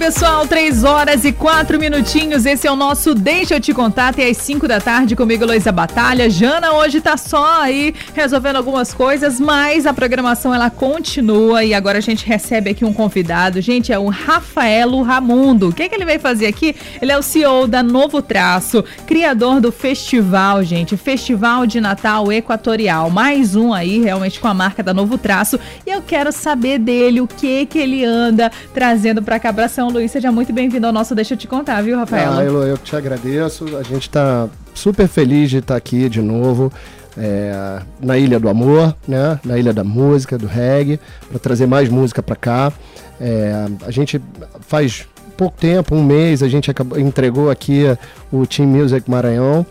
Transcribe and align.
pessoal, 0.00 0.46
3 0.46 0.82
horas 0.82 1.26
e 1.26 1.30
4 1.30 1.78
minutinhos. 1.78 2.46
Esse 2.46 2.66
é 2.66 2.72
o 2.72 2.74
nosso 2.74 3.14
Deixa 3.14 3.56
eu 3.56 3.60
te 3.60 3.74
contar 3.74 4.08
até 4.08 4.30
às 4.30 4.38
5 4.38 4.66
da 4.66 4.80
tarde 4.80 5.14
comigo, 5.14 5.44
Luísa 5.44 5.70
Batalha. 5.70 6.30
Jana 6.30 6.72
hoje 6.72 7.02
tá 7.02 7.18
só 7.18 7.60
aí 7.60 7.94
resolvendo 8.14 8.56
algumas 8.56 8.94
coisas, 8.94 9.38
mas 9.38 9.84
a 9.84 9.92
programação 9.92 10.54
ela 10.54 10.70
continua 10.70 11.62
e 11.64 11.74
agora 11.74 11.98
a 11.98 12.00
gente 12.00 12.24
recebe 12.24 12.70
aqui 12.70 12.82
um 12.82 12.94
convidado. 12.94 13.60
Gente, 13.60 13.92
é 13.92 13.98
o 13.98 14.08
Rafaelo 14.08 15.02
Ramundo. 15.02 15.68
O 15.68 15.72
que, 15.72 15.82
é 15.82 15.88
que 15.90 15.96
ele 15.96 16.06
veio 16.06 16.18
fazer 16.18 16.46
aqui? 16.46 16.74
Ele 17.02 17.12
é 17.12 17.18
o 17.18 17.22
CEO 17.22 17.66
da 17.66 17.82
Novo 17.82 18.22
Traço, 18.22 18.82
criador 19.06 19.60
do 19.60 19.70
festival, 19.70 20.64
gente, 20.64 20.96
Festival 20.96 21.66
de 21.66 21.78
Natal 21.78 22.32
Equatorial. 22.32 23.10
Mais 23.10 23.54
um 23.54 23.74
aí, 23.74 24.00
realmente 24.00 24.40
com 24.40 24.48
a 24.48 24.54
marca 24.54 24.82
da 24.82 24.94
Novo 24.94 25.18
Traço. 25.18 25.60
E 25.86 25.90
eu 25.90 26.00
quero 26.00 26.32
saber 26.32 26.78
dele 26.78 27.20
o 27.20 27.26
que 27.26 27.66
que 27.66 27.78
ele 27.78 28.02
anda 28.02 28.50
trazendo 28.72 29.20
para 29.20 29.38
cá 29.38 29.52
Luís. 29.90 29.99
Seja 30.08 30.32
muito 30.32 30.52
bem-vindo 30.52 30.86
ao 30.86 30.92
nosso 30.92 31.14
Deixa 31.14 31.34
eu 31.34 31.38
te 31.38 31.46
contar, 31.46 31.82
viu, 31.82 31.96
Rafael? 31.96 32.32
Ah, 32.32 32.44
Elo, 32.44 32.62
eu 32.62 32.78
te 32.78 32.96
agradeço. 32.96 33.64
A 33.76 33.82
gente 33.82 34.02
está 34.02 34.48
super 34.74 35.06
feliz 35.06 35.50
de 35.50 35.58
estar 35.58 35.76
aqui 35.76 36.08
de 36.08 36.22
novo. 36.22 36.72
É, 37.18 37.80
na 38.00 38.16
Ilha 38.16 38.38
do 38.38 38.48
Amor, 38.48 38.96
né? 39.06 39.38
na 39.44 39.58
Ilha 39.58 39.72
da 39.72 39.82
Música, 39.84 40.38
do 40.38 40.46
reggae, 40.46 41.00
para 41.28 41.38
trazer 41.38 41.66
mais 41.66 41.88
música 41.88 42.22
para 42.22 42.36
cá. 42.36 42.72
É, 43.20 43.66
a 43.84 43.90
gente 43.90 44.20
faz 44.60 45.06
pouco 45.36 45.58
tempo, 45.58 45.94
um 45.94 46.04
mês, 46.04 46.42
a 46.42 46.48
gente 46.48 46.70
acabou, 46.70 46.98
entregou 46.98 47.50
aqui 47.50 47.84
o 48.32 48.46
Team 48.46 48.68
Music 48.68 49.10
Maranhão 49.10 49.66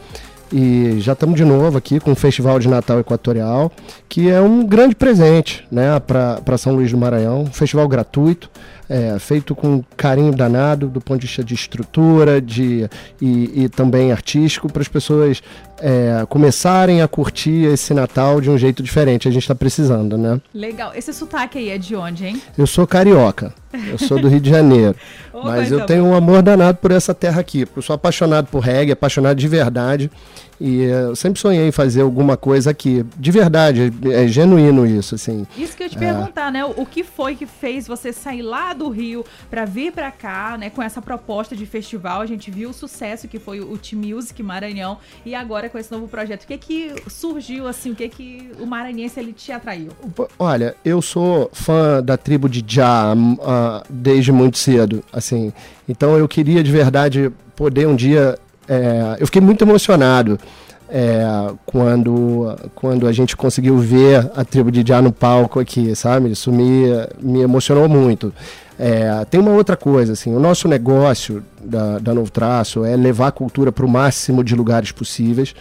e 0.52 1.00
já 1.00 1.14
estamos 1.14 1.36
de 1.36 1.46
novo 1.46 1.78
aqui 1.78 2.00
com 2.00 2.12
o 2.12 2.16
Festival 2.16 2.60
de 2.60 2.68
Natal 2.68 3.00
Equatorial, 3.00 3.72
que 4.08 4.30
é 4.30 4.42
um 4.42 4.66
grande 4.66 4.96
presente 4.96 5.66
né, 5.72 6.00
para 6.00 6.58
São 6.58 6.74
Luís 6.74 6.92
do 6.92 6.98
Maranhão, 6.98 7.44
um 7.44 7.54
festival 7.54 7.88
gratuito 7.88 8.50
é, 8.90 9.20
feito 9.20 9.54
com 9.54 9.84
carinho 9.96 10.34
danado 10.34 10.88
do 10.88 11.00
ponto 11.00 11.22
de 11.22 11.28
vista 11.28 11.44
de 11.44 11.54
estrutura 11.54 12.42
de, 12.42 12.90
e, 13.22 13.64
e 13.64 13.70
também 13.70 14.12
artístico 14.12 14.72
para 14.72 14.82
as 14.82 14.88
pessoas 14.88 15.44
é, 15.80 16.26
começarem 16.28 17.02
a 17.02 17.08
curtir 17.08 17.66
esse 17.66 17.94
Natal 17.94 18.42
de 18.42 18.50
um 18.50 18.58
jeito 18.58 18.82
diferente. 18.82 19.28
A 19.28 19.32
gente 19.32 19.44
está 19.44 19.56
precisando, 19.56 20.18
né? 20.18 20.42
Legal. 20.54 20.92
Esse 20.96 21.14
sotaque 21.14 21.58
aí 21.60 21.70
é 21.70 21.78
de 21.78 21.96
onde, 21.96 22.26
hein? 22.26 22.42
Eu 22.58 22.66
sou 22.66 22.88
carioca. 22.88 23.54
Eu 23.88 24.00
sou 24.00 24.20
do 24.20 24.28
Rio 24.28 24.40
de 24.40 24.50
Janeiro. 24.50 24.96
oh, 25.32 25.44
mas 25.44 25.72
eu 25.72 25.86
tenho 25.86 26.04
um 26.06 26.16
amor 26.16 26.42
danado 26.42 26.80
por 26.80 26.92
essa 26.92 27.14
terra 27.14 27.40
aqui. 27.40 27.68
Eu 27.76 27.82
sou 27.82 27.94
apaixonado 27.94 28.48
por 28.48 28.60
reggae, 28.60 28.92
apaixonado 28.92 29.38
de 29.38 29.48
verdade. 29.48 30.12
E 30.60 30.82
eu 30.82 31.16
sempre 31.16 31.40
sonhei 31.40 31.68
em 31.68 31.72
fazer 31.72 32.02
alguma 32.02 32.36
coisa 32.36 32.72
aqui. 32.72 33.06
De 33.18 33.32
verdade, 33.32 33.94
é, 34.06 34.26
é 34.26 34.28
genuíno 34.28 34.86
isso, 34.86 35.16
assim. 35.16 35.48
Isso 35.58 35.76
que 35.76 35.84
eu 35.84 35.86
ia 35.86 35.90
te 35.90 35.98
é. 35.98 36.00
perguntar, 36.00 36.52
né? 36.52 36.66
O 36.66 36.86
que 36.86 37.04
foi 37.04 37.36
que 37.36 37.46
fez 37.46 37.88
você 37.88 38.12
sair 38.12 38.42
lá 38.42 38.74
do 38.74 38.90
Rio 38.90 39.26
para 39.50 39.66
vir 39.66 39.92
para 39.94 40.12
cá, 40.12 40.58
né? 40.58 40.70
Com 40.70 40.84
essa 40.84 41.02
proposta 41.02 41.56
de 41.56 41.66
festival. 41.66 42.22
A 42.22 42.26
gente 42.26 42.52
viu 42.52 42.72
o 42.72 42.74
sucesso 42.74 43.28
que 43.28 43.40
foi 43.40 43.62
o 43.62 43.78
Team 43.78 44.02
Music 44.02 44.42
Maranhão. 44.44 44.98
E 45.26 45.34
agora 45.34 45.70
com 45.70 45.78
esse 45.78 45.92
novo 45.92 46.08
projeto. 46.08 46.44
O 46.44 46.48
que 46.48 46.58
que 46.58 46.96
surgiu, 47.08 47.68
assim? 47.68 47.92
O 47.92 47.96
que 47.96 48.10
que 48.10 48.52
o 48.60 48.66
maranhense 48.66 49.20
ele 49.20 49.32
te 49.32 49.52
atraiu? 49.52 49.92
Olha, 50.38 50.76
eu 50.84 51.02
sou 51.02 51.50
fã 51.54 52.04
da 52.04 52.18
tribo 52.18 52.50
de 52.50 52.64
Já 52.68 53.14
uh, 53.14 53.84
desde 53.90 54.32
muito 54.32 54.58
cedo, 54.58 55.04
assim. 55.12 55.54
Então 55.88 56.18
eu 56.18 56.28
queria 56.28 56.64
de 56.64 56.72
verdade 56.72 57.32
poder 57.56 57.88
um 57.88 57.96
dia 57.96 58.38
é, 58.70 59.18
eu 59.20 59.26
fiquei 59.26 59.42
muito 59.42 59.64
emocionado 59.64 60.40
é, 60.88 61.24
quando, 61.66 62.56
quando 62.76 63.08
a 63.08 63.12
gente 63.12 63.36
conseguiu 63.36 63.78
ver 63.80 64.30
a 64.36 64.46
tribo 64.46 64.72
de 64.72 64.84
Já 64.88 65.02
no 65.02 65.12
palco 65.12 65.60
aqui, 65.60 65.96
sabe? 65.96 66.32
Isso 66.32 66.52
me, 66.52 66.86
me 67.20 67.42
emocionou 67.42 67.90
muito. 67.90 68.32
É, 68.78 69.26
tem 69.26 69.40
uma 69.40 69.52
outra 69.52 69.76
coisa, 69.76 70.14
assim, 70.14 70.34
o 70.34 70.40
nosso 70.40 70.68
negócio 70.68 71.44
da, 71.62 72.00
da 72.00 72.14
Novo 72.14 72.32
Traço 72.32 72.86
é 72.86 72.96
levar 72.96 73.28
a 73.28 73.32
cultura 73.32 73.72
para 73.72 73.86
o 73.86 73.90
máximo 73.90 74.44
de 74.44 74.56
lugares 74.56 74.92
possíveis 74.92 75.54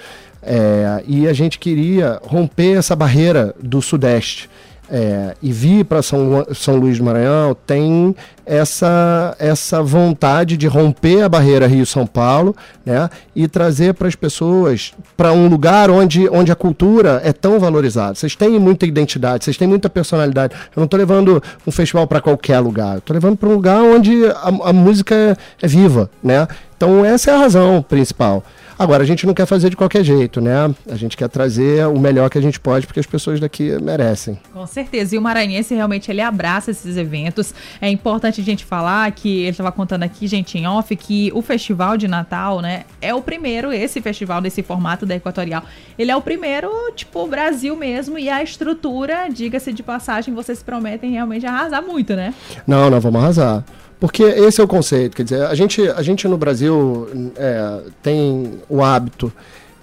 é, 0.43 1.03
e 1.07 1.27
a 1.27 1.33
gente 1.33 1.59
queria 1.59 2.21
romper 2.23 2.79
essa 2.79 2.95
barreira 2.95 3.55
do 3.61 3.83
Sudeste 3.83 4.49
é, 4.91 5.35
e 5.43 5.53
vir 5.53 5.85
para 5.85 6.03
São, 6.03 6.47
São 6.55 6.77
Luís 6.77 6.99
do 6.99 7.05
Maranhão 7.05 7.57
tem 7.67 8.15
essa, 8.47 9.37
essa 9.39 9.83
vontade 9.83 10.57
de 10.57 10.67
romper 10.67 11.23
a 11.23 11.29
barreira 11.29 11.67
Rio-São 11.67 12.07
Paulo 12.07 12.57
né, 12.85 13.11
e 13.37 13.47
trazer 13.47 13.93
para 13.93 14.09
as 14.09 14.15
pessoas 14.15 14.95
para 15.17 15.33
um 15.33 15.49
lugar 15.49 15.91
onde, 15.91 16.29
onde 16.31 16.51
a 16.51 16.55
cultura 16.55 17.21
é 17.23 17.33
tão 17.33 17.61
valorizada. 17.61 18.15
Vocês 18.15 18.35
têm 18.35 18.59
muita 18.59 18.87
identidade, 18.87 19.45
vocês 19.45 19.59
têm 19.59 19.69
muita 19.69 19.91
personalidade. 19.91 20.55
Eu 20.55 20.81
não 20.81 20.85
estou 20.85 20.99
levando 20.99 21.43
um 21.67 21.71
festival 21.71 22.07
para 22.07 22.23
qualquer 22.23 22.59
lugar, 22.61 22.99
estou 22.99 23.13
levando 23.13 23.37
para 23.37 23.49
um 23.49 23.55
lugar 23.55 23.83
onde 23.83 24.25
a, 24.27 24.69
a 24.71 24.73
música 24.73 25.15
é, 25.15 25.37
é 25.61 25.69
viva. 25.69 26.11
Né? 26.23 26.49
Então, 26.77 27.05
essa 27.05 27.31
é 27.31 27.35
a 27.35 27.39
razão 27.39 27.83
principal. 27.83 28.43
Agora, 28.79 29.03
a 29.03 29.07
gente 29.07 29.27
não 29.27 29.35
quer 29.35 29.45
fazer 29.45 29.71
de 29.71 29.77
qualquer 29.77 30.05
jeito, 30.05 30.41
né? 30.41 30.73
A 30.89 30.95
gente 30.95 31.17
quer 31.17 31.29
trazer 31.29 31.85
o 31.89 31.99
melhor 31.99 32.31
que 32.31 32.39
a 32.39 32.41
gente 32.41 32.61
pode, 32.61 32.87
porque 32.87 33.01
as 33.01 33.07
pessoas 33.07 33.41
daqui 33.41 33.77
merecem. 33.83 34.39
Com 34.53 34.65
certeza. 34.69 35.17
E 35.17 35.19
o 35.19 35.23
Maranhense 35.23 35.75
realmente 35.75 36.09
ele 36.13 36.21
abraça 36.21 36.71
esses 36.71 36.97
eventos. 36.97 37.53
É 37.81 37.91
importante 37.91 38.41
a 38.41 38.45
gente 38.45 38.65
falar 38.65 39.11
que 39.11 39.41
ele 39.41 39.51
estava 39.51 39.73
contando 39.73 40.05
aqui, 40.05 40.29
gente, 40.29 40.57
em 40.57 40.67
off, 40.69 40.95
que 40.95 41.33
o 41.35 41.43
Festival 41.43 41.97
de 41.97 42.07
Natal, 42.07 42.61
né, 42.61 42.85
é 43.03 43.13
o 43.13 43.21
primeiro, 43.21 43.73
esse 43.73 44.01
festival 44.01 44.41
desse 44.41 44.63
formato 44.63 45.05
da 45.05 45.17
Equatorial. 45.17 45.65
Ele 45.99 46.13
é 46.13 46.17
o 46.17 46.23
primeiro, 46.23 46.71
tipo, 46.95 47.27
Brasil 47.27 47.75
mesmo, 47.75 48.17
e 48.17 48.31
a 48.31 48.45
estrutura, 48.45 49.29
diga-se 49.29 49.73
de 49.73 49.83
passagem, 49.83 50.33
vocês 50.33 50.63
prometem 50.63 51.11
realmente 51.11 51.45
arrasar 51.45 51.83
muito, 51.83 52.15
né? 52.15 52.33
Não, 52.65 52.89
nós 52.89 53.03
vamos 53.03 53.21
arrasar. 53.21 53.65
Porque 54.01 54.23
esse 54.23 54.61
é 54.61 54.65
o 54.65 54.69
conceito, 54.69 55.17
quer 55.17 55.25
dizer, 55.25 55.43
a 55.43 55.55
gente, 55.55 55.83
a 55.89 56.03
gente 56.03 56.29
no 56.29 56.39
Brasil 56.39 57.09
é, 57.37 57.81
tem 58.01 58.61
o 58.69 58.83
hábito 58.83 59.33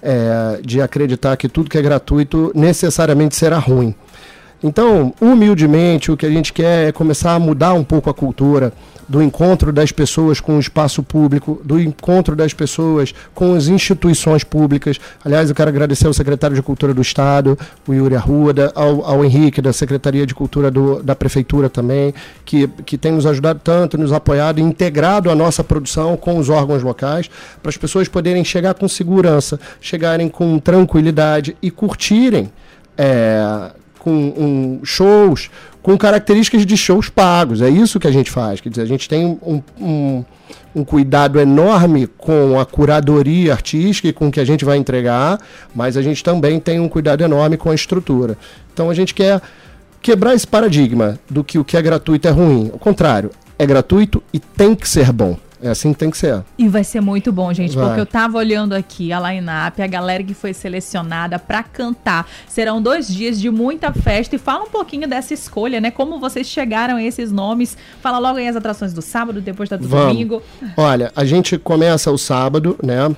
é, 0.02 0.60
de 0.62 0.80
acreditar 0.80 1.36
que 1.36 1.48
tudo 1.48 1.68
que 1.68 1.76
é 1.76 1.82
gratuito 1.82 2.50
necessariamente 2.54 3.36
será 3.36 3.58
ruim. 3.58 3.94
Então, 4.62 5.12
humildemente, 5.20 6.10
o 6.10 6.16
que 6.16 6.26
a 6.26 6.30
gente 6.30 6.52
quer 6.52 6.88
é 6.88 6.92
começar 6.92 7.34
a 7.34 7.38
mudar 7.38 7.74
um 7.74 7.84
pouco 7.84 8.08
a 8.08 8.14
cultura 8.14 8.72
do 9.08 9.22
encontro 9.22 9.72
das 9.72 9.92
pessoas 9.92 10.40
com 10.40 10.56
o 10.56 10.60
espaço 10.60 11.02
público, 11.02 11.60
do 11.64 11.78
encontro 11.78 12.34
das 12.34 12.52
pessoas 12.52 13.14
com 13.34 13.54
as 13.54 13.68
instituições 13.68 14.42
públicas. 14.42 14.98
Aliás, 15.24 15.48
eu 15.48 15.54
quero 15.54 15.68
agradecer 15.68 16.06
ao 16.06 16.14
secretário 16.14 16.56
de 16.56 16.62
Cultura 16.62 16.92
do 16.92 17.00
Estado, 17.00 17.56
o 17.86 17.94
Yuri 17.94 18.16
Arruda, 18.16 18.72
ao, 18.74 19.04
ao 19.04 19.24
Henrique, 19.24 19.62
da 19.62 19.72
Secretaria 19.72 20.26
de 20.26 20.34
Cultura 20.34 20.70
do, 20.70 21.02
da 21.02 21.14
Prefeitura 21.14 21.70
também, 21.70 22.12
que, 22.44 22.66
que 22.84 22.98
tem 22.98 23.12
nos 23.12 23.26
ajudado 23.26 23.60
tanto, 23.62 23.96
nos 23.96 24.12
apoiado, 24.12 24.58
integrado 24.58 25.30
a 25.30 25.34
nossa 25.34 25.62
produção 25.62 26.16
com 26.16 26.38
os 26.38 26.48
órgãos 26.48 26.82
locais, 26.82 27.30
para 27.62 27.70
as 27.70 27.76
pessoas 27.76 28.08
poderem 28.08 28.44
chegar 28.44 28.74
com 28.74 28.88
segurança, 28.88 29.60
chegarem 29.80 30.28
com 30.28 30.58
tranquilidade 30.58 31.56
e 31.62 31.70
curtirem. 31.70 32.50
É, 32.98 33.70
com 34.06 34.12
um, 34.12 34.84
shows 34.84 35.50
com 35.82 35.98
características 35.98 36.64
de 36.64 36.76
shows 36.76 37.08
pagos. 37.08 37.60
É 37.60 37.68
isso 37.68 37.98
que 37.98 38.06
a 38.06 38.10
gente 38.12 38.30
faz. 38.30 38.60
Quer 38.60 38.68
dizer, 38.68 38.82
a 38.82 38.86
gente 38.86 39.08
tem 39.08 39.24
um, 39.42 39.60
um, 39.80 40.24
um 40.76 40.84
cuidado 40.84 41.40
enorme 41.40 42.06
com 42.06 42.58
a 42.60 42.64
curadoria 42.64 43.52
artística 43.52 44.06
e 44.06 44.12
com 44.12 44.28
o 44.28 44.30
que 44.30 44.38
a 44.38 44.44
gente 44.44 44.64
vai 44.64 44.76
entregar, 44.76 45.40
mas 45.74 45.96
a 45.96 46.02
gente 46.02 46.22
também 46.22 46.60
tem 46.60 46.78
um 46.78 46.88
cuidado 46.88 47.24
enorme 47.24 47.56
com 47.56 47.70
a 47.70 47.74
estrutura. 47.74 48.38
Então 48.72 48.90
a 48.90 48.94
gente 48.94 49.12
quer 49.12 49.42
quebrar 50.00 50.34
esse 50.34 50.46
paradigma 50.46 51.18
do 51.28 51.42
que 51.42 51.58
o 51.58 51.64
que 51.64 51.76
é 51.76 51.82
gratuito 51.82 52.28
é 52.28 52.30
ruim. 52.30 52.70
Ao 52.72 52.78
contrário, 52.78 53.32
é 53.58 53.66
gratuito 53.66 54.22
e 54.32 54.38
tem 54.38 54.72
que 54.72 54.88
ser 54.88 55.12
bom. 55.12 55.36
É 55.62 55.68
assim 55.68 55.92
que 55.92 55.98
tem 55.98 56.10
que 56.10 56.18
ser. 56.18 56.42
E 56.58 56.68
vai 56.68 56.84
ser 56.84 57.00
muito 57.00 57.32
bom, 57.32 57.52
gente, 57.52 57.74
vai. 57.74 57.86
porque 57.86 58.00
eu 58.00 58.06
tava 58.06 58.36
olhando 58.36 58.74
aqui 58.74 59.12
a 59.12 59.20
line-up, 59.20 59.80
a 59.80 59.86
galera 59.86 60.22
que 60.22 60.34
foi 60.34 60.52
selecionada 60.52 61.38
para 61.38 61.62
cantar. 61.62 62.28
Serão 62.46 62.80
dois 62.80 63.08
dias 63.08 63.40
de 63.40 63.50
muita 63.50 63.92
festa 63.92 64.36
e 64.36 64.38
fala 64.38 64.64
um 64.64 64.70
pouquinho 64.70 65.08
dessa 65.08 65.32
escolha, 65.32 65.80
né? 65.80 65.90
Como 65.90 66.20
vocês 66.20 66.46
chegaram 66.46 66.96
a 66.96 67.02
esses 67.02 67.32
nomes. 67.32 67.76
Fala 68.02 68.18
logo 68.18 68.38
aí 68.38 68.48
as 68.48 68.56
atrações 68.56 68.92
do 68.92 69.00
sábado, 69.00 69.40
depois 69.40 69.68
da 69.68 69.76
do 69.76 69.88
Vamos. 69.88 70.08
domingo. 70.08 70.42
Olha, 70.76 71.10
a 71.16 71.24
gente 71.24 71.56
começa 71.58 72.10
o 72.10 72.18
sábado, 72.18 72.76
né? 72.82 73.14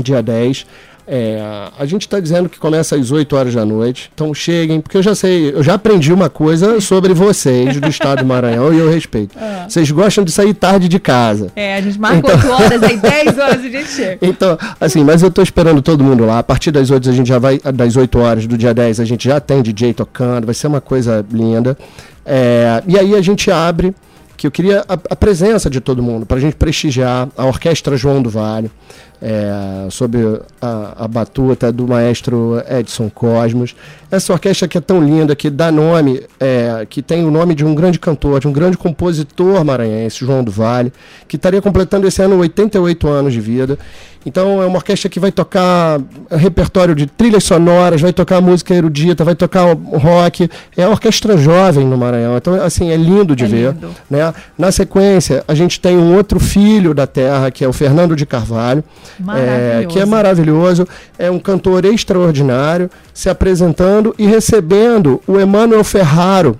Dia 0.00 0.22
10. 0.22 0.66
É, 1.08 1.40
a 1.78 1.86
gente 1.86 2.02
está 2.02 2.18
dizendo 2.18 2.48
que 2.48 2.58
começa 2.58 2.96
às 2.96 3.12
8 3.12 3.36
horas 3.36 3.54
da 3.54 3.64
noite, 3.64 4.10
então 4.12 4.34
cheguem, 4.34 4.80
porque 4.80 4.96
eu 4.96 5.02
já 5.02 5.14
sei, 5.14 5.50
eu 5.54 5.62
já 5.62 5.74
aprendi 5.74 6.12
uma 6.12 6.28
coisa 6.28 6.80
sobre 6.80 7.14
vocês 7.14 7.80
do 7.80 7.88
estado 7.88 8.20
do 8.20 8.26
Maranhão 8.26 8.74
e 8.74 8.78
eu 8.78 8.90
respeito. 8.90 9.36
Ah. 9.40 9.66
Vocês 9.68 9.88
gostam 9.90 10.24
de 10.24 10.32
sair 10.32 10.52
tarde 10.52 10.88
de 10.88 10.98
casa. 10.98 11.52
É, 11.54 11.76
a 11.76 11.80
gente 11.80 11.98
marca 12.00 12.18
então... 12.18 12.34
8 12.34 12.50
horas, 12.50 12.82
aí 12.82 12.96
10 12.98 13.38
horas 13.38 13.64
a 13.64 13.68
gente 13.68 13.88
chega. 13.88 14.18
Então, 14.20 14.58
assim, 14.80 15.04
mas 15.04 15.22
eu 15.22 15.28
estou 15.28 15.44
esperando 15.44 15.80
todo 15.80 16.02
mundo 16.02 16.26
lá. 16.26 16.40
A 16.40 16.42
partir 16.42 16.72
das 16.72 16.90
8 16.90 17.08
a 17.08 17.12
gente 17.12 17.28
já 17.28 17.38
vai, 17.38 17.60
das 17.72 17.94
8 17.94 18.18
horas 18.18 18.46
do 18.46 18.58
dia 18.58 18.74
10 18.74 18.98
a 18.98 19.04
gente 19.04 19.28
já 19.28 19.38
tem 19.38 19.62
DJ 19.62 19.94
tocando, 19.94 20.44
vai 20.44 20.54
ser 20.54 20.66
uma 20.66 20.80
coisa 20.80 21.24
linda. 21.30 21.78
É, 22.24 22.82
e 22.88 22.98
aí 22.98 23.14
a 23.14 23.22
gente 23.22 23.48
abre 23.50 23.94
que 24.36 24.46
eu 24.46 24.50
queria 24.50 24.84
a, 24.88 24.94
a 24.94 25.16
presença 25.16 25.70
de 25.70 25.80
todo 25.80 26.02
mundo, 26.02 26.26
para 26.26 26.36
a 26.36 26.40
gente 26.40 26.56
prestigiar 26.56 27.28
a 27.36 27.46
Orquestra 27.46 27.96
João 27.96 28.22
do 28.22 28.28
Vale, 28.28 28.70
é, 29.20 29.88
sob 29.90 30.18
a, 30.60 31.04
a, 31.04 31.08
batuta 31.08 31.72
do 31.72 31.88
maestro 31.88 32.62
Edson 32.68 33.08
Cosmos. 33.08 33.74
Essa 34.10 34.32
orquestra 34.32 34.68
que 34.68 34.76
é 34.76 34.80
tão 34.80 35.02
linda, 35.02 35.34
que 35.34 35.48
dá 35.48 35.72
nome, 35.72 36.22
é, 36.38 36.86
que 36.88 37.00
tem 37.00 37.24
o 37.24 37.30
nome 37.30 37.54
de 37.54 37.64
um 37.64 37.74
grande 37.74 37.98
cantor, 37.98 38.40
de 38.40 38.46
um 38.48 38.52
grande 38.52 38.76
compositor 38.76 39.64
maranhense, 39.64 40.24
João 40.24 40.44
do 40.44 40.50
Vale, 40.50 40.92
que 41.26 41.36
estaria 41.36 41.62
completando 41.62 42.06
esse 42.06 42.22
ano 42.22 42.38
88 42.38 43.08
anos 43.08 43.32
de 43.32 43.40
vida. 43.40 43.78
Então 44.24 44.62
é 44.62 44.66
uma 44.66 44.76
orquestra 44.76 45.08
que 45.08 45.20
vai 45.20 45.30
tocar 45.30 46.00
repertório 46.30 46.94
de 46.94 47.06
trilhas 47.06 47.44
sonoras, 47.44 48.00
vai 48.00 48.12
tocar 48.12 48.40
música 48.40 48.74
erudita, 48.74 49.24
vai 49.24 49.34
tocar 49.34 49.74
rock. 49.74 50.48
É 50.76 50.82
a 50.82 50.88
orquestra 50.88 51.36
jovem 51.36 51.86
no 51.86 51.96
Maranhão. 51.96 52.36
Então, 52.36 52.54
assim, 52.54 52.90
é 52.90 52.96
lindo 52.96 53.36
de 53.36 53.44
é 53.44 53.48
ver. 53.48 53.72
Lindo. 53.74 53.90
Né? 54.10 54.34
Na 54.58 54.72
sequência, 54.72 55.44
a 55.46 55.54
gente 55.54 55.80
tem 55.80 55.96
um 55.96 56.16
outro 56.16 56.40
filho 56.40 56.92
da 56.92 57.06
terra, 57.06 57.50
que 57.50 57.64
é 57.64 57.68
o 57.68 57.72
Fernando 57.72 58.16
de 58.16 58.26
Carvalho, 58.26 58.82
é, 59.36 59.86
que 59.86 59.98
é 59.98 60.04
maravilhoso. 60.04 60.86
É 61.18 61.30
um 61.30 61.38
cantor 61.38 61.84
extraordinário, 61.84 62.90
se 63.14 63.28
apresentando 63.28 64.14
e 64.18 64.26
recebendo 64.26 65.20
o 65.26 65.38
Emanuel 65.38 65.84
Ferraro, 65.84 66.56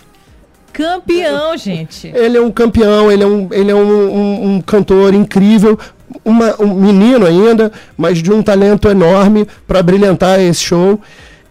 campeão, 0.76 1.56
gente. 1.56 2.08
Ele 2.14 2.36
é 2.36 2.40
um 2.40 2.50
campeão, 2.50 3.10
ele 3.10 3.22
é 3.22 3.26
um, 3.26 3.48
ele 3.50 3.70
é 3.70 3.74
um, 3.74 4.14
um, 4.14 4.54
um 4.56 4.60
cantor 4.60 5.14
incrível, 5.14 5.78
uma, 6.24 6.60
um 6.60 6.74
menino 6.74 7.26
ainda, 7.26 7.72
mas 7.96 8.18
de 8.18 8.32
um 8.32 8.42
talento 8.42 8.88
enorme 8.88 9.46
para 9.66 9.82
brilhantar 9.82 10.40
esse 10.40 10.60
show. 10.60 11.00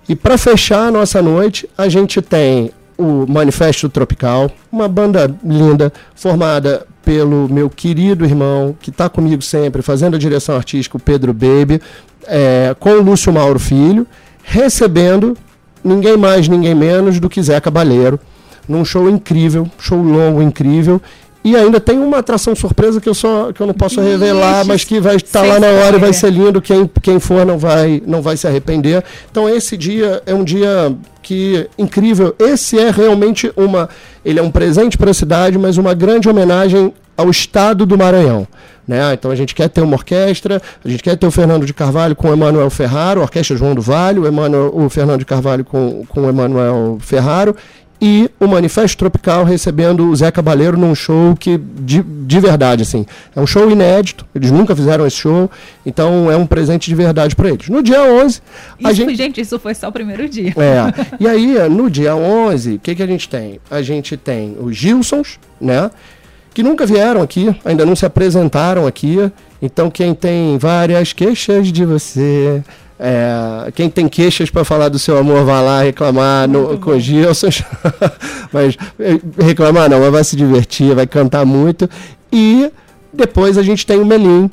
E 0.07 0.15
para 0.15 0.37
fechar 0.37 0.87
a 0.87 0.91
nossa 0.91 1.21
noite, 1.21 1.67
a 1.77 1.89
gente 1.89 2.21
tem 2.21 2.71
o 2.97 3.25
Manifesto 3.27 3.89
Tropical, 3.89 4.49
uma 4.71 4.87
banda 4.87 5.33
linda, 5.43 5.91
formada 6.15 6.85
pelo 7.03 7.47
meu 7.49 7.69
querido 7.69 8.25
irmão, 8.25 8.75
que 8.79 8.89
está 8.89 9.09
comigo 9.09 9.41
sempre, 9.41 9.81
fazendo 9.81 10.15
a 10.15 10.19
direção 10.19 10.55
artística, 10.55 10.97
o 10.97 10.99
Pedro 10.99 11.33
Baby, 11.33 11.81
é, 12.27 12.75
com 12.79 12.91
o 12.91 13.01
Lúcio 13.01 13.31
Mauro 13.31 13.59
Filho, 13.59 14.07
recebendo 14.43 15.37
ninguém 15.83 16.17
mais, 16.17 16.47
ninguém 16.47 16.73
menos 16.73 17.19
do 17.19 17.29
que 17.29 17.41
Zé 17.41 17.59
Cabaleiro, 17.59 18.19
num 18.67 18.83
show 18.83 19.07
incrível, 19.07 19.69
show 19.77 20.01
longo 20.01 20.41
incrível, 20.41 20.99
e 21.45 21.55
ainda 21.55 21.79
tem 21.79 21.99
uma 21.99 22.17
atração 22.17 22.55
surpresa 22.55 22.99
que 22.99 23.07
eu 23.07 23.13
só 23.13 23.53
que 23.53 23.61
eu 23.61 23.67
não 23.67 23.73
posso 23.75 24.01
revelar, 24.01 24.65
mas 24.65 24.83
que 24.83 24.99
vai 24.99 25.17
estar 25.17 25.43
lá 25.43 25.59
na 25.59 25.67
hora 25.67 25.97
e 25.97 25.99
vai 25.99 26.11
ser 26.11 26.31
lindo. 26.31 26.59
Quem, 26.59 26.89
quem 27.03 27.19
for 27.19 27.45
não 27.45 27.55
vai, 27.55 28.01
não 28.03 28.19
vai 28.19 28.35
se 28.35 28.47
arrepender. 28.47 29.03
Então 29.29 29.47
esse 29.47 29.77
dia 29.77 30.23
é 30.25 30.33
um 30.33 30.43
dia 30.43 30.91
que 31.21 31.69
incrível. 31.77 32.35
Esse 32.39 32.79
é 32.79 32.89
realmente 32.89 33.53
uma. 33.55 33.87
Ele 34.25 34.39
é 34.39 34.41
um 34.41 34.49
presente 34.49 34.97
para 34.97 35.11
a 35.11 35.13
cidade, 35.13 35.55
mas 35.55 35.77
uma 35.77 35.93
grande 35.93 36.27
homenagem 36.27 36.91
ao 37.15 37.29
estado 37.29 37.85
do 37.85 37.95
Maranhão. 37.95 38.47
Né? 38.87 39.13
Então 39.13 39.29
a 39.29 39.35
gente 39.35 39.53
quer 39.53 39.69
ter 39.69 39.81
uma 39.81 39.93
orquestra, 39.93 40.59
a 40.83 40.89
gente 40.89 41.03
quer 41.03 41.15
ter 41.15 41.27
o 41.27 41.31
Fernando 41.31 41.63
de 41.63 41.75
Carvalho 41.75 42.15
com 42.15 42.29
o 42.29 42.33
Emanuel 42.33 42.71
Ferraro, 42.71 43.21
a 43.21 43.23
Orquestra 43.23 43.55
João 43.55 43.75
do 43.75 43.83
Vale, 43.83 44.19
o, 44.19 44.27
Emmanuel, 44.27 44.71
o 44.75 44.89
Fernando 44.89 45.19
de 45.19 45.25
Carvalho 45.25 45.63
com, 45.63 46.05
com 46.07 46.21
o 46.21 46.29
Emanuel 46.29 46.97
Ferraro, 47.01 47.55
e 48.01 48.29
o 48.39 48.47
Manifesto 48.47 48.97
Tropical 48.97 49.43
recebendo 49.45 50.09
o 50.09 50.15
Zé 50.15 50.29
Cabaleiro 50.29 50.77
num 50.77 50.93
show 50.93 51.35
que, 51.35 51.57
de, 51.57 52.03
de 52.03 52.39
verdade, 52.39 52.83
assim, 52.83 53.05
é 53.35 53.39
um 53.39 53.47
show 53.47 53.69
inédito, 53.71 54.25
eles 54.35 54.51
nunca 54.51 54.75
fizeram 54.75 55.07
esse 55.07 55.15
show, 55.15 55.49
então 55.85 56.29
é 56.29 56.35
um 56.35 56.45
presente 56.45 56.89
de 56.89 56.95
verdade 56.95 57.35
para 57.35 57.49
eles. 57.49 57.69
No 57.69 57.81
dia 57.81 58.01
11, 58.01 58.41
a 58.83 58.91
isso, 58.91 58.95
gente... 58.95 59.15
gente, 59.15 59.41
isso 59.41 59.57
foi 59.57 59.73
só 59.73 59.87
o 59.87 59.91
primeiro 59.91 60.27
dia. 60.27 60.53
É, 60.57 60.93
e 61.19 61.27
aí, 61.27 61.69
no 61.69 61.89
dia 61.89 62.15
11, 62.15 62.75
o 62.75 62.79
que, 62.79 62.95
que 62.95 63.03
a 63.03 63.07
gente 63.07 63.29
tem? 63.29 63.59
A 63.71 63.81
gente 63.81 64.17
tem 64.17 64.57
os 64.59 64.75
Gilsons, 64.75 65.39
né, 65.59 65.89
que 66.53 66.61
nunca 66.63 66.85
vieram 66.85 67.21
aqui, 67.21 67.55
ainda 67.63 67.85
não 67.85 67.95
se 67.95 68.05
apresentaram 68.05 68.85
aqui, 68.85 69.31
então 69.61 69.89
quem 69.89 70.13
tem 70.13 70.57
várias 70.57 71.13
queixas 71.13 71.71
de 71.71 71.85
você 71.85 72.63
é, 72.99 73.71
quem 73.73 73.89
tem 73.89 74.07
queixas 74.07 74.49
para 74.49 74.63
falar 74.63 74.89
do 74.89 74.97
seu 74.97 75.17
amor, 75.17 75.43
vai 75.43 75.63
lá 75.63 75.81
reclamar 75.81 76.47
no, 76.47 76.77
com 76.77 76.97
Gilson. 76.97 77.49
mas 78.51 78.77
é, 78.99 79.19
reclamar 79.43 79.89
não, 79.89 79.99
mas 79.99 80.11
vai 80.11 80.23
se 80.23 80.35
divertir, 80.35 80.95
vai 80.95 81.05
cantar 81.05 81.45
muito. 81.45 81.89
E 82.31 82.71
depois 83.13 83.57
a 83.57 83.63
gente 83.63 83.85
tem 83.85 83.99
o 83.99 84.05
Melim. 84.05 84.49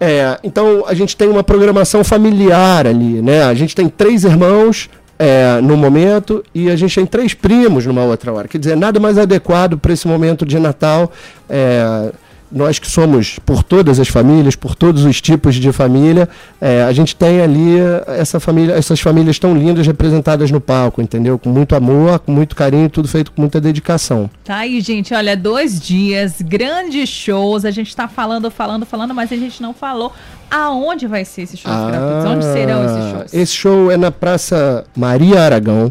É, 0.00 0.38
então 0.42 0.84
a 0.86 0.94
gente 0.94 1.16
tem 1.16 1.28
uma 1.28 1.44
programação 1.44 2.02
familiar 2.02 2.86
ali, 2.86 3.22
né? 3.22 3.44
A 3.44 3.54
gente 3.54 3.76
tem 3.76 3.88
três 3.88 4.24
irmãos 4.24 4.90
é, 5.18 5.60
no 5.60 5.76
momento 5.76 6.42
e 6.52 6.68
a 6.68 6.74
gente 6.74 6.94
tem 6.94 7.06
três 7.06 7.34
primos 7.34 7.86
numa 7.86 8.02
outra 8.02 8.32
hora. 8.32 8.48
Quer 8.48 8.58
dizer, 8.58 8.76
nada 8.76 8.98
mais 8.98 9.16
adequado 9.16 9.78
para 9.78 9.92
esse 9.92 10.08
momento 10.08 10.44
de 10.44 10.58
Natal. 10.58 11.12
É, 11.48 12.10
nós 12.52 12.78
que 12.78 12.90
somos 12.90 13.38
por 13.44 13.62
todas 13.62 13.98
as 13.98 14.08
famílias, 14.08 14.54
por 14.54 14.74
todos 14.74 15.04
os 15.04 15.20
tipos 15.20 15.54
de 15.54 15.72
família, 15.72 16.28
é, 16.60 16.82
a 16.82 16.92
gente 16.92 17.16
tem 17.16 17.40
ali 17.40 17.76
essa 18.06 18.38
família, 18.38 18.74
essas 18.74 19.00
famílias 19.00 19.38
tão 19.38 19.56
lindas 19.56 19.86
representadas 19.86 20.50
no 20.50 20.60
palco, 20.60 21.00
entendeu? 21.00 21.38
Com 21.38 21.50
muito 21.50 21.74
amor, 21.74 22.18
com 22.18 22.32
muito 22.32 22.54
carinho, 22.54 22.88
tudo 22.88 23.08
feito 23.08 23.32
com 23.32 23.40
muita 23.40 23.60
dedicação. 23.60 24.28
Tá 24.44 24.58
aí, 24.58 24.80
gente, 24.80 25.14
olha, 25.14 25.36
dois 25.36 25.80
dias, 25.80 26.40
grandes 26.40 27.08
shows, 27.08 27.64
a 27.64 27.70
gente 27.70 27.88
está 27.88 28.06
falando, 28.06 28.50
falando, 28.50 28.84
falando, 28.84 29.14
mas 29.14 29.32
a 29.32 29.36
gente 29.36 29.62
não 29.62 29.72
falou 29.72 30.12
aonde 30.50 31.06
vai 31.06 31.24
ser 31.24 31.42
esse 31.42 31.56
show 31.56 31.72
ah, 31.72 32.26
Onde 32.28 32.44
serão 32.44 32.84
esses 32.84 33.10
shows? 33.10 33.34
Esse 33.34 33.52
show 33.54 33.90
é 33.90 33.96
na 33.96 34.10
Praça 34.10 34.84
Maria 34.94 35.40
Aragão, 35.40 35.90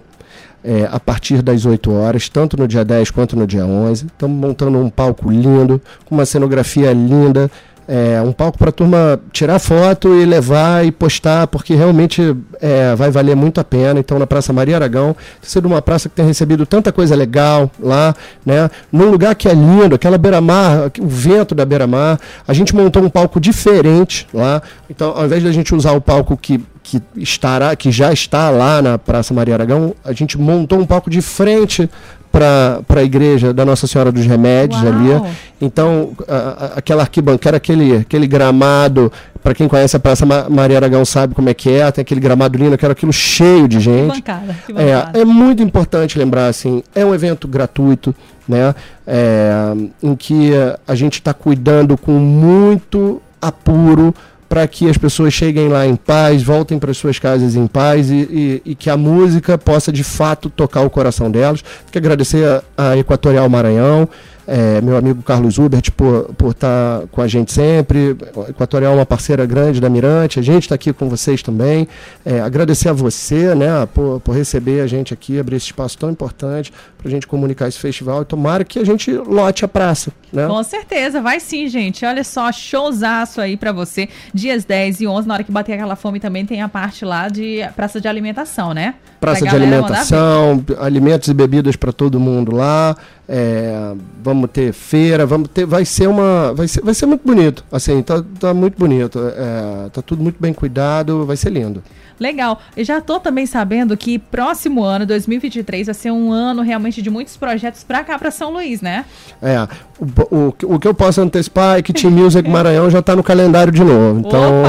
é, 0.64 0.88
a 0.92 1.00
partir 1.00 1.42
das 1.42 1.66
8 1.66 1.92
horas, 1.92 2.30
tanto 2.30 2.58
no 2.58 2.68
dia 2.68 2.86
10 2.86 3.12
quanto 3.12 3.36
no 3.36 3.48
dia 3.48 3.66
11. 3.66 4.06
Estamos 4.06 4.38
montando 4.38 4.78
um 4.78 4.90
palco 4.90 5.30
lindo, 5.30 5.82
com 6.06 6.16
uma 6.16 6.26
cenografia 6.26 6.92
linda, 6.94 7.50
é, 7.88 8.22
um 8.22 8.32
palco 8.32 8.58
para 8.58 8.70
a 8.70 8.72
turma 8.72 9.20
tirar 9.34 9.60
foto 9.60 10.16
e 10.16 10.26
levar 10.26 10.86
e 10.86 10.92
postar, 10.92 11.48
porque 11.48 11.76
realmente 11.76 12.36
é, 12.62 12.96
vai 12.96 13.12
valer 13.12 13.36
muito 13.36 13.60
a 13.60 13.66
pena. 13.66 14.00
Então, 14.00 14.18
na 14.18 14.26
Praça 14.26 14.54
Maria 14.54 14.78
Aragão, 14.78 15.14
sendo 15.42 15.68
uma 15.68 15.82
praça 15.82 16.08
que 16.08 16.16
tem 16.16 16.26
recebido 16.26 16.66
tanta 16.66 16.92
coisa 16.92 17.16
legal 17.16 17.70
lá, 17.80 18.16
né? 18.46 18.70
Num 18.92 19.10
lugar 19.10 19.36
que 19.36 19.50
é 19.50 19.54
lindo, 19.54 19.96
aquela 19.96 20.18
beira-mar, 20.18 20.90
o 21.00 21.08
vento 21.08 21.54
da 21.54 21.66
beira-mar, 21.66 22.18
a 22.48 22.54
gente 22.54 22.74
montou 22.74 23.04
um 23.04 23.10
palco 23.10 23.42
diferente 23.42 24.26
lá. 24.34 24.62
Então, 24.90 25.14
ao 25.16 25.26
invés 25.26 25.42
de 25.42 25.50
a 25.50 25.52
gente 25.52 25.76
usar 25.76 25.92
o 25.92 26.00
palco 26.00 26.38
que 26.38 26.64
que 26.92 27.02
estará, 27.16 27.74
que 27.74 27.90
já 27.90 28.12
está 28.12 28.50
lá 28.50 28.82
na 28.82 28.98
Praça 28.98 29.34
Maria 29.34 29.54
Aragão, 29.54 29.96
a 30.04 30.12
gente 30.12 30.38
montou 30.38 30.78
um 30.78 30.86
palco 30.86 31.10
de 31.10 31.22
frente 31.22 31.90
para 32.30 32.82
a 32.90 33.04
igreja 33.04 33.54
da 33.54 33.64
Nossa 33.64 33.88
Senhora 33.88 34.12
dos 34.12 34.26
Remédios 34.26 34.82
Uau. 34.82 34.92
ali. 34.92 35.36
Então, 35.62 36.12
a, 36.28 36.36
a, 36.36 36.66
aquela 36.78 37.04
arquibancada, 37.04 37.56
aquele, 37.56 37.98
aquele 37.98 38.28
gramado, 38.28 39.12
para 39.42 39.54
quem 39.54 39.70
conhece 39.70 39.96
a 39.96 40.00
Praça 40.00 40.26
Maria 40.26 40.78
Aragão 40.78 41.06
sabe 41.06 41.34
como 41.34 41.50
é 41.50 41.54
que 41.54 41.70
é, 41.70 41.90
tem 41.92 42.02
aquele 42.02 42.20
gramado 42.20 42.58
lindo, 42.58 42.76
aquilo, 42.76 42.92
aquilo 42.92 43.14
cheio 43.14 43.68
de 43.70 43.80
gente. 43.80 44.22
Que 44.22 44.22
bancada, 44.22 44.56
que 44.66 44.74
bancada. 44.74 45.18
É, 45.18 45.22
é 45.22 45.26
muito 45.26 45.64
importante 45.64 46.18
lembrar, 46.18 46.48
assim, 46.48 46.84
é 46.94 47.06
um 47.06 47.16
evento 47.16 47.48
gratuito, 47.48 48.14
né? 48.48 48.76
É, 49.08 49.74
em 50.04 50.16
que 50.16 50.52
a 50.86 50.96
gente 50.96 51.16
está 51.16 51.34
cuidando 51.34 51.98
com 51.98 52.14
muito 52.14 53.22
apuro 53.42 54.14
para 54.52 54.68
que 54.68 54.90
as 54.90 54.98
pessoas 54.98 55.34
cheguem 55.34 55.70
lá 55.70 55.88
em 55.88 55.96
paz, 55.96 56.44
voltem 56.44 56.78
para 56.78 56.94
suas 56.94 57.18
casas 57.18 57.56
em 57.56 57.66
paz 57.68 58.12
e, 58.12 58.16
e, 58.16 58.62
e, 58.72 58.76
que 58.76 58.90
a 58.90 58.98
música 58.98 59.58
possa 59.58 59.94
de 59.94 60.04
fato 60.04 60.50
tocar 60.50 60.82
o 60.82 60.90
coração 60.90 61.32
delas. 61.32 61.64
Quero 61.90 62.04
agradecer 62.06 62.46
a, 62.78 62.90
a 62.90 62.98
Equatorial 62.98 63.48
Maranhão, 63.48 64.10
é, 64.48 64.82
meu 64.82 64.98
amigo 64.98 65.22
Carlos 65.22 65.58
Hubert 65.58 65.92
por, 65.92 66.34
por 66.36 66.52
estar 66.52 67.02
tá 67.02 67.08
com 67.12 67.22
a 67.22 67.28
gente 67.28 67.52
sempre. 67.52 68.18
Equatorial 68.50 68.94
é 68.94 68.96
uma 68.96 69.06
parceira 69.06 69.46
grande 69.46 69.80
da 69.80 69.90
Mirante, 69.90 70.40
a 70.40 70.44
gente 70.44 70.64
está 70.64 70.76
aqui 70.76 70.92
com 70.92 71.08
vocês 71.10 71.42
também. 71.42 71.88
É, 72.26 72.40
agradecer 72.42 72.90
a 72.90 72.94
você 72.94 73.54
né, 73.56 73.86
por, 73.94 74.20
por 74.22 74.36
receber 74.36 74.82
a 74.82 74.88
gente 74.88 75.14
aqui, 75.14 75.40
abrir 75.40 75.58
esse 75.58 75.68
espaço 75.68 75.98
tão 75.98 76.10
importante 76.10 76.74
para 76.98 77.08
a 77.08 77.12
gente 77.12 77.28
comunicar 77.28 77.68
esse 77.68 77.80
festival. 77.80 78.22
E 78.22 78.26
tomara 78.26 78.64
que 78.64 78.80
a 78.80 78.86
gente 78.86 79.12
lote 79.12 79.66
a 79.66 79.68
praça. 79.68 80.12
Né? 80.32 80.48
Com 80.48 80.64
certeza, 80.64 81.22
vai 81.22 81.40
sim, 81.40 81.68
gente. 81.68 82.06
Olha 82.06 82.24
só, 82.24 82.52
showzaço 82.52 83.42
aí 83.42 83.58
para 83.58 83.72
você. 83.72 84.08
Dias 84.34 84.64
10 84.64 85.02
e 85.02 85.08
11, 85.08 85.28
na 85.28 85.34
hora 85.36 85.44
que 85.44 85.52
bater 85.52 85.74
aquela 85.74 85.96
fome 85.96 86.20
também 86.20 86.46
tem 86.46 86.62
a 86.62 86.70
parte 86.70 87.04
lá 87.04 87.28
de 87.28 87.68
praça 87.76 88.00
de 88.00 88.08
alimentação, 88.08 88.74
né? 88.74 88.96
Praça 89.20 89.46
de 89.46 89.56
alimentação, 89.56 90.64
alimentos 90.80 91.28
e 91.28 91.34
bebidas 91.34 91.76
para 91.76 91.92
todo 91.92 92.20
mundo 92.20 92.56
lá. 92.56 92.96
É, 93.28 93.94
vamos 94.22 94.50
ter 94.52 94.74
feira, 94.74 95.26
vamos 95.26 95.48
ter, 95.50 95.66
vai 95.66 95.86
ser 95.86 96.08
uma, 96.08 96.54
vai 96.54 96.68
ser, 96.68 96.82
vai 96.82 96.94
ser 96.94 97.06
muito 97.06 97.26
bonito, 97.26 97.64
assim, 97.72 98.02
tá, 98.02 98.22
tá 98.40 98.54
muito 98.54 98.78
bonito, 98.78 99.20
é, 99.20 99.90
tá 99.90 100.02
tudo 100.02 100.22
muito 100.22 100.36
bem 100.42 100.54
cuidado, 100.54 101.26
vai 101.26 101.38
ser 101.38 101.50
lindo. 101.50 101.82
Legal. 102.22 102.60
Eu 102.78 102.86
já 102.86 103.00
estou 103.00 103.20
também 103.20 103.48
sabendo 103.48 103.98
que 103.98 104.20
próximo 104.20 104.84
ano, 104.84 105.08
2023, 105.08 105.88
vai 105.88 105.94
ser 105.96 106.12
um 106.12 106.32
ano 106.32 106.62
realmente 106.62 107.02
de 107.02 107.10
muitos 107.10 107.36
projetos 107.36 107.84
para 107.84 108.04
cá, 108.04 108.20
para 108.20 108.30
São 108.30 108.54
Luís, 108.54 108.80
né? 108.80 109.06
É. 109.42 109.68
O, 110.00 110.36
o, 110.36 110.76
o, 110.76 110.80
que 110.80 110.88
eu 110.88 110.94
posso 110.94 111.20
antecipar 111.20 111.80
é 111.80 111.82
que 111.82 111.92
Team 111.92 112.12
Music 112.12 112.46
Maranhão 112.48 112.92
já 112.92 113.00
está 113.00 113.16
no 113.16 113.24
calendário 113.24 113.74
de 113.74 113.84
novo. 113.84 114.20
Então. 114.20 114.64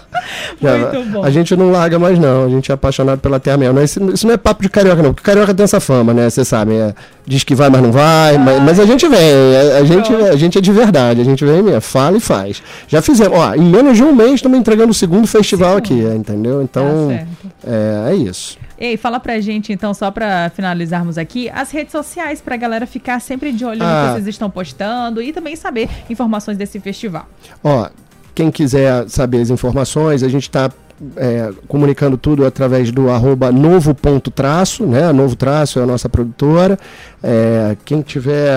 Muito 0.62 1.12
bom. 1.12 1.24
A 1.24 1.30
gente 1.30 1.56
não 1.56 1.72
larga 1.72 1.98
mais, 2.00 2.18
não. 2.20 2.46
A 2.46 2.50
gente 2.50 2.72
é 2.72 2.74
apaixonado 2.74 3.20
pela 3.20 3.40
terra 3.40 3.58
mesmo. 3.58 3.82
Isso, 3.82 4.12
isso 4.12 4.28
não 4.28 4.34
é 4.34 4.38
papo 4.38 4.64
de 4.64 4.70
carioca, 4.70 5.02
não. 5.02 5.14
Porque 5.14 5.24
carioca 5.30 5.54
tem 5.54 5.64
essa 5.64 5.80
fama, 5.80 6.14
né? 6.14 6.30
Você 6.30 6.44
sabe. 6.44 6.76
É, 6.76 6.94
diz 7.26 7.44
que 7.44 7.56
vai, 7.56 7.70
mas 7.70 7.82
não 7.82 7.92
vai. 7.92 8.38
Mas, 8.38 8.62
mas, 8.62 8.80
a 8.80 8.86
gente 8.86 9.08
vem. 9.08 9.20
A, 9.20 9.78
a 9.78 9.84
gente, 9.84 10.14
a 10.14 10.36
gente 10.36 10.58
é 10.58 10.62
de 10.62 10.72
verdade. 10.72 11.22
A 11.22 11.24
gente 11.24 11.44
vem 11.44 11.62
mesmo. 11.62 11.82
Fala 11.82 12.18
e 12.18 12.20
faz. 12.20 12.62
Já 12.88 13.02
fizemos. 13.02 13.38
Ó, 13.38 13.56
em 13.56 13.64
menos 13.64 13.98
de 13.98 14.04
um 14.04 14.14
mês 14.14 14.36
estamos 14.36 14.58
entregando 14.58 14.92
o 14.92 14.94
segundo 14.94 15.28
festival 15.28 15.74
Sim. 15.74 15.78
aqui, 15.78 15.94
entendeu? 16.16 16.62
Então, 16.62 17.10
tá 17.62 17.72
é, 17.72 18.12
é 18.12 18.16
isso. 18.16 18.58
Ei, 18.78 18.98
fala 18.98 19.20
pra 19.20 19.40
gente 19.40 19.72
então, 19.72 19.94
só 19.94 20.12
pra 20.12 20.52
finalizarmos 20.54 21.18
aqui, 21.18 21.50
as 21.50 21.72
redes 21.72 21.92
sociais 21.92 22.42
pra 22.42 22.58
galera 22.58 22.86
ficar 22.86 23.22
sempre 23.22 23.54
de 23.54 23.64
olho 23.64 23.82
ah. 23.82 23.86
no 23.86 23.92
que 23.92 24.10
ah. 24.10 24.14
vocês 24.14 24.28
estão 24.28 24.50
postando 24.50 25.22
e 25.22 25.32
também 25.32 25.56
saber 25.56 25.90
informações 26.10 26.58
desse 26.58 26.80
festival. 26.80 27.26
Ó, 27.64 27.90
quem 28.36 28.52
quiser 28.52 29.10
saber 29.10 29.42
as 29.42 29.50
informações, 29.50 30.22
a 30.22 30.28
gente 30.28 30.44
está 30.44 30.70
é, 31.16 31.52
comunicando 31.68 32.18
tudo 32.18 32.46
através 32.46 32.92
do 32.92 33.10
arroba 33.10 33.52
novo 33.52 33.96
ponto 33.96 34.30
traço, 34.30 34.86
né? 34.86 35.12
Novo 35.12 35.36
Traço 35.36 35.80
é 35.80 35.84
a 35.84 35.86
nossa 35.86 36.10
produtora. 36.10 36.78
É, 37.24 37.76
quem 37.86 38.02
tiver 38.02 38.54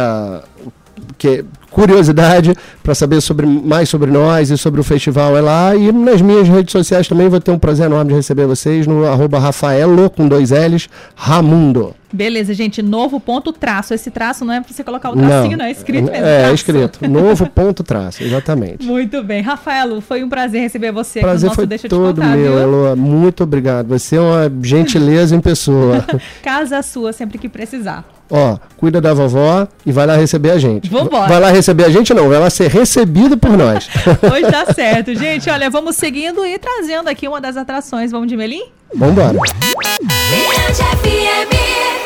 que, 1.16 1.44
curiosidade 1.70 2.54
para 2.82 2.94
saber 2.94 3.20
sobre, 3.20 3.46
mais 3.46 3.88
sobre 3.88 4.10
nós 4.10 4.50
e 4.50 4.58
sobre 4.58 4.80
o 4.80 4.84
festival 4.84 5.36
é 5.36 5.40
lá. 5.40 5.76
E 5.76 5.92
nas 5.92 6.20
minhas 6.20 6.48
redes 6.48 6.72
sociais 6.72 7.08
também 7.08 7.28
vou 7.28 7.40
ter 7.40 7.50
um 7.50 7.58
prazer 7.58 7.86
enorme 7.86 8.10
de 8.10 8.16
receber 8.16 8.46
vocês 8.46 8.86
no 8.86 9.06
arroba 9.06 9.38
Rafaelo 9.38 10.10
com 10.10 10.26
dois 10.26 10.50
L's 10.50 10.88
Ramundo. 11.14 11.94
Beleza, 12.12 12.54
gente. 12.54 12.80
Novo 12.80 13.20
ponto 13.20 13.52
traço. 13.52 13.92
Esse 13.92 14.10
traço 14.10 14.44
não 14.44 14.54
é 14.54 14.60
para 14.60 14.72
você 14.72 14.82
colocar 14.82 15.10
o 15.10 15.16
tracinho, 15.16 15.50
não, 15.52 15.58
não 15.58 15.64
é 15.66 15.70
escrito 15.70 16.10
mesmo. 16.10 16.26
É, 16.26 16.50
é 16.50 16.54
escrito. 16.54 17.08
Novo 17.08 17.46
ponto 17.48 17.82
traço, 17.82 18.22
exatamente. 18.22 18.86
Muito 18.86 19.22
bem. 19.22 19.42
Rafaelo, 19.42 20.00
foi 20.00 20.24
um 20.24 20.28
prazer 20.28 20.62
receber 20.62 20.92
você 20.92 21.20
prazer 21.20 21.48
aqui 21.48 21.48
no 21.48 21.54
foi 21.54 21.66
Deixa 21.66 21.88
todo 21.88 22.20
contar, 22.20 22.36
meu, 22.36 22.58
Elô. 22.58 22.96
Muito 22.96 23.44
obrigado. 23.44 23.88
Você 23.88 24.16
é 24.16 24.20
uma 24.20 24.52
gentileza 24.62 25.36
em 25.36 25.40
pessoa. 25.40 26.04
Casa 26.42 26.82
sua, 26.82 27.12
sempre 27.12 27.38
que 27.38 27.48
precisar. 27.48 28.04
Ó, 28.30 28.58
cuida 28.76 29.00
da 29.00 29.14
vovó 29.14 29.66
e 29.86 29.92
vai 29.92 30.06
lá 30.06 30.16
receber 30.16 30.50
a 30.50 30.58
gente. 30.58 30.88
Vambora. 30.90 31.28
Vai 31.28 31.40
lá 31.40 31.50
receber 31.50 31.84
a 31.84 31.88
gente, 31.88 32.12
não, 32.12 32.28
vai 32.28 32.38
lá 32.38 32.50
ser 32.50 32.68
recebido 32.70 33.36
por 33.38 33.56
nós. 33.56 33.88
Pois 34.20 34.46
tá 34.46 34.66
certo. 34.74 35.14
Gente, 35.14 35.48
olha, 35.48 35.70
vamos 35.70 35.96
seguindo 35.96 36.44
e 36.44 36.58
trazendo 36.58 37.08
aqui 37.08 37.26
uma 37.26 37.40
das 37.40 37.56
atrações. 37.56 38.10
Vamos 38.10 38.28
de 38.28 38.36
Melim? 38.36 38.64
Vambora. 38.94 39.32
Mirante 39.32 40.82
FM. 41.02 41.97